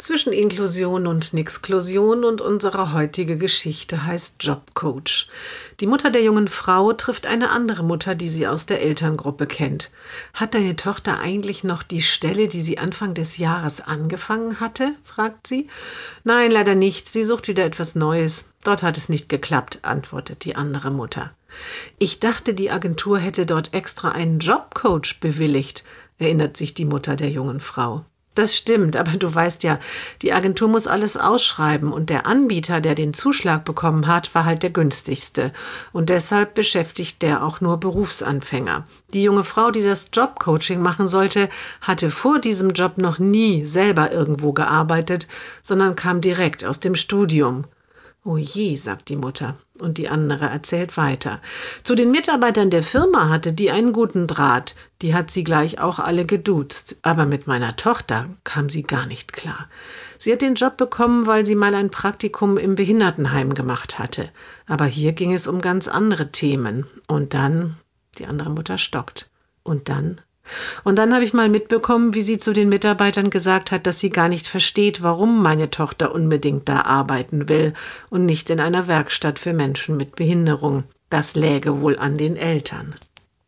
[0.00, 5.28] Zwischen Inklusion und Nixklusion und unsere heutige Geschichte heißt Jobcoach.
[5.78, 9.90] Die Mutter der jungen Frau trifft eine andere Mutter, die sie aus der Elterngruppe kennt.
[10.32, 14.92] Hat deine Tochter eigentlich noch die Stelle, die sie Anfang des Jahres angefangen hatte?
[15.04, 15.68] fragt sie.
[16.24, 17.06] Nein, leider nicht.
[17.12, 18.48] Sie sucht wieder etwas Neues.
[18.64, 21.34] Dort hat es nicht geklappt, antwortet die andere Mutter.
[21.98, 25.84] Ich dachte, die Agentur hätte dort extra einen Jobcoach bewilligt,
[26.18, 28.06] erinnert sich die Mutter der jungen Frau.
[28.36, 29.80] Das stimmt, aber du weißt ja,
[30.22, 34.62] die Agentur muss alles ausschreiben und der Anbieter, der den Zuschlag bekommen hat, war halt
[34.62, 35.52] der günstigste.
[35.92, 38.84] Und deshalb beschäftigt der auch nur Berufsanfänger.
[39.14, 41.48] Die junge Frau, die das Jobcoaching machen sollte,
[41.80, 45.26] hatte vor diesem Job noch nie selber irgendwo gearbeitet,
[45.64, 47.64] sondern kam direkt aus dem Studium.
[48.22, 49.56] O je, sagt die Mutter.
[49.78, 51.40] Und die andere erzählt weiter.
[51.82, 54.76] Zu den Mitarbeitern der Firma hatte die einen guten Draht.
[55.00, 56.98] Die hat sie gleich auch alle geduzt.
[57.00, 59.70] Aber mit meiner Tochter kam sie gar nicht klar.
[60.18, 64.28] Sie hat den Job bekommen, weil sie mal ein Praktikum im Behindertenheim gemacht hatte.
[64.66, 66.86] Aber hier ging es um ganz andere Themen.
[67.08, 67.76] Und dann,
[68.18, 69.30] die andere Mutter stockt.
[69.62, 70.20] Und dann
[70.84, 74.10] und dann habe ich mal mitbekommen, wie sie zu den Mitarbeitern gesagt hat, dass sie
[74.10, 77.74] gar nicht versteht, warum meine Tochter unbedingt da arbeiten will
[78.10, 80.84] und nicht in einer Werkstatt für Menschen mit Behinderung.
[81.08, 82.94] Das läge wohl an den Eltern.